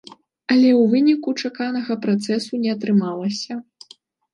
Але 0.53 0.69
ў 0.81 0.93
выніку 0.93 1.29
чаканага 1.45 2.01
працэсу 2.09 2.53
не 2.67 2.77
атрымалася. 2.77 3.65